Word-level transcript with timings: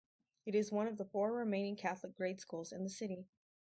It 0.47 0.55
is 0.55 0.71
one 0.71 0.87
of 0.87 0.97
the 0.97 1.05
four 1.05 1.31
remaining 1.31 1.75
Catholic 1.75 2.15
grade 2.15 2.39
schools 2.39 2.71
in 2.71 2.81
the 2.83 2.89
city. 2.89 3.27